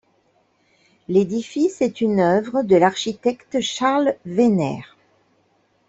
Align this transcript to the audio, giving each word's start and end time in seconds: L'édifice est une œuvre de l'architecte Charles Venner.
L'édifice 1.09 1.79
est 1.79 2.01
une 2.01 2.21
œuvre 2.21 2.63
de 2.63 2.75
l'architecte 2.75 3.59
Charles 3.61 4.15
Venner. 4.25 4.81